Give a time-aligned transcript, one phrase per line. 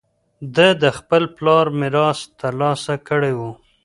[0.55, 3.39] ده د خپل پلار میراث ترلاسه کړی و